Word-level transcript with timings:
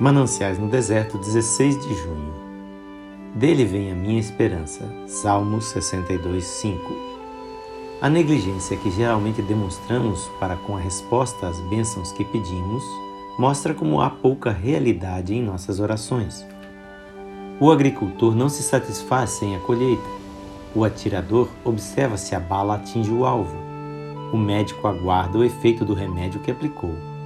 Mananciais 0.00 0.60
no 0.60 0.68
Deserto, 0.68 1.18
16 1.18 1.76
de 1.80 1.92
junho. 1.92 2.32
Dele 3.34 3.64
vem 3.64 3.90
a 3.90 3.96
minha 3.96 4.20
esperança. 4.20 4.84
Salmos 5.08 5.64
62, 5.70 6.44
5. 6.44 6.78
A 8.00 8.08
negligência 8.08 8.76
que 8.76 8.92
geralmente 8.92 9.42
demonstramos 9.42 10.30
para 10.38 10.54
com 10.54 10.76
a 10.76 10.80
resposta 10.80 11.48
às 11.48 11.58
bênçãos 11.62 12.12
que 12.12 12.24
pedimos 12.24 12.84
mostra 13.40 13.74
como 13.74 14.00
há 14.00 14.08
pouca 14.08 14.52
realidade 14.52 15.34
em 15.34 15.42
nossas 15.42 15.80
orações. 15.80 16.46
O 17.58 17.68
agricultor 17.72 18.36
não 18.36 18.48
se 18.48 18.62
satisfaz 18.62 19.30
sem 19.30 19.56
a 19.56 19.58
colheita. 19.58 20.08
O 20.76 20.84
atirador 20.84 21.48
observa 21.64 22.16
se 22.16 22.36
a 22.36 22.40
bala 22.40 22.76
atinge 22.76 23.10
o 23.10 23.24
alvo. 23.24 23.56
O 24.32 24.36
médico 24.36 24.86
aguarda 24.86 25.38
o 25.38 25.44
efeito 25.44 25.84
do 25.84 25.92
remédio 25.92 26.38
que 26.38 26.52
aplicou. 26.52 27.17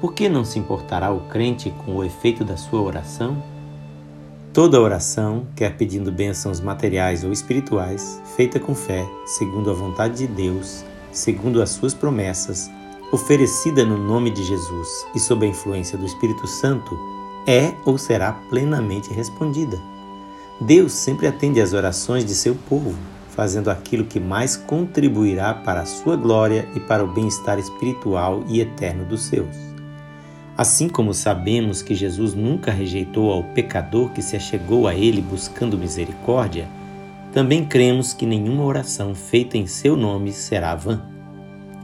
Por 0.00 0.14
que 0.14 0.30
não 0.30 0.46
se 0.46 0.58
importará 0.58 1.12
o 1.12 1.20
crente 1.28 1.70
com 1.84 1.96
o 1.96 2.02
efeito 2.02 2.42
da 2.42 2.56
sua 2.56 2.80
oração? 2.80 3.42
Toda 4.50 4.80
oração, 4.80 5.46
quer 5.54 5.76
pedindo 5.76 6.10
bênçãos 6.10 6.58
materiais 6.58 7.22
ou 7.22 7.30
espirituais, 7.30 8.20
feita 8.34 8.58
com 8.58 8.74
fé, 8.74 9.06
segundo 9.26 9.70
a 9.70 9.74
vontade 9.74 10.26
de 10.26 10.26
Deus, 10.26 10.84
segundo 11.12 11.60
as 11.60 11.68
suas 11.70 11.92
promessas, 11.92 12.70
oferecida 13.12 13.84
no 13.84 13.98
nome 13.98 14.30
de 14.30 14.42
Jesus 14.42 15.06
e 15.14 15.20
sob 15.20 15.44
a 15.44 15.48
influência 15.50 15.98
do 15.98 16.06
Espírito 16.06 16.46
Santo, 16.46 16.98
é 17.46 17.74
ou 17.84 17.98
será 17.98 18.32
plenamente 18.48 19.12
respondida. 19.12 19.78
Deus 20.58 20.92
sempre 20.92 21.26
atende 21.26 21.60
às 21.60 21.74
orações 21.74 22.24
de 22.24 22.34
seu 22.34 22.54
povo, 22.54 22.94
fazendo 23.28 23.70
aquilo 23.70 24.06
que 24.06 24.18
mais 24.18 24.56
contribuirá 24.56 25.52
para 25.52 25.82
a 25.82 25.86
sua 25.86 26.16
glória 26.16 26.66
e 26.74 26.80
para 26.80 27.04
o 27.04 27.12
bem-estar 27.12 27.58
espiritual 27.58 28.42
e 28.48 28.60
eterno 28.60 29.04
dos 29.04 29.22
seus. 29.22 29.69
Assim 30.60 30.90
como 30.90 31.14
sabemos 31.14 31.80
que 31.80 31.94
Jesus 31.94 32.34
nunca 32.34 32.70
rejeitou 32.70 33.32
ao 33.32 33.42
pecador 33.42 34.10
que 34.10 34.20
se 34.20 34.36
achegou 34.36 34.86
a 34.86 34.94
Ele 34.94 35.22
buscando 35.22 35.78
misericórdia, 35.78 36.68
também 37.32 37.64
cremos 37.64 38.12
que 38.12 38.26
nenhuma 38.26 38.64
oração 38.64 39.14
feita 39.14 39.56
em 39.56 39.66
seu 39.66 39.96
nome 39.96 40.32
será 40.32 40.74
vã. 40.74 41.00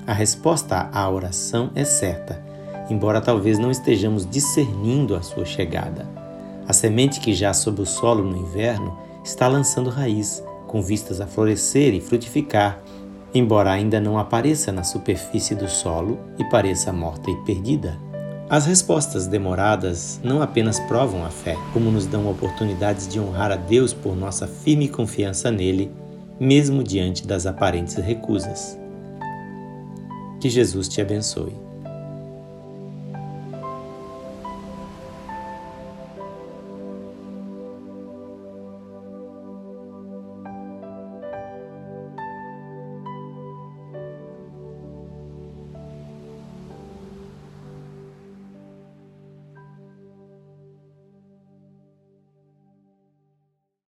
A 0.07 0.13
resposta 0.13 0.91
à 0.93 1.09
oração 1.09 1.71
é 1.75 1.87
certa, 1.87 2.45
embora 2.91 3.19
talvez 3.19 3.59
não 3.59 3.71
estejamos 3.71 4.29
discernindo 4.29 5.17
a 5.17 5.23
sua 5.23 5.47
chegada. 5.47 6.07
A 6.69 6.75
semente 6.75 7.19
que 7.19 7.33
já 7.33 7.55
sob 7.55 7.81
o 7.81 7.87
solo 7.87 8.23
no 8.23 8.37
inverno 8.37 8.99
está 9.25 9.49
lançando 9.49 9.89
raiz, 9.89 10.45
com 10.67 10.83
vistas 10.83 11.19
a 11.19 11.27
florescer 11.27 11.95
e 11.95 12.01
frutificar, 12.03 12.83
embora 13.33 13.71
ainda 13.71 13.99
não 13.99 14.19
apareça 14.19 14.71
na 14.71 14.85
superfície 14.85 15.55
do 15.55 15.67
solo 15.67 16.19
e 16.39 16.45
pareça 16.51 16.93
morta 16.93 17.31
e 17.31 17.37
perdida. 17.37 18.05
As 18.49 18.65
respostas 18.65 19.27
demoradas 19.27 20.21
não 20.23 20.41
apenas 20.41 20.79
provam 20.79 21.25
a 21.25 21.31
fé, 21.31 21.57
como 21.73 21.91
nos 21.91 22.07
dão 22.07 22.31
oportunidades 22.31 23.09
de 23.09 23.19
honrar 23.19 23.51
a 23.51 23.57
Deus 23.57 23.93
por 23.93 24.15
nossa 24.15 24.47
firme 24.47 24.89
confiança 24.89 25.51
nele, 25.51 25.91
mesmo 26.39 26.85
diante 26.85 27.27
das 27.27 27.45
aparentes 27.45 27.97
recusas. 27.97 28.79
Que 30.41 30.49
Jesus 30.49 30.87
te 30.87 31.01
abençoe. 31.01 31.53